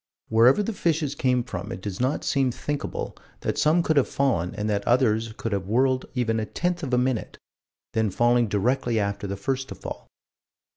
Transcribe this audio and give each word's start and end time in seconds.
Wherever 0.29 0.63
the 0.63 0.73
fishes 0.73 1.13
came 1.13 1.43
from 1.43 1.71
it 1.71 1.79
does 1.79 1.99
not 1.99 2.23
seem 2.23 2.49
thinkable 2.51 3.15
that 3.41 3.59
some 3.59 3.83
could 3.83 3.97
have 3.97 4.07
fallen 4.07 4.55
and 4.55 4.67
that 4.67 4.83
others 4.87 5.31
could 5.37 5.51
have 5.51 5.67
whirled 5.67 6.07
even 6.15 6.39
a 6.39 6.45
tenth 6.47 6.81
of 6.81 6.91
a 6.91 6.97
minute, 6.97 7.37
then 7.93 8.09
falling 8.09 8.47
directly 8.47 8.99
after 8.99 9.27
the 9.27 9.37
first 9.37 9.69
to 9.69 9.75
fall. 9.75 10.07